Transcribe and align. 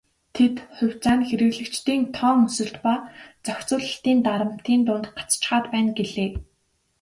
Тэд 0.35 0.55
"хувьцаа 0.75 1.15
нь 1.17 1.27
хэрэглэгчдийн 1.29 2.03
тоон 2.17 2.39
өсөлт 2.47 2.75
ба 2.83 2.93
зохицуулалтын 3.45 4.17
дарамтын 4.25 4.81
дунд 4.87 5.05
гацчихаад 5.15 5.65
байна" 5.73 5.91
гэлээ. 5.99 6.29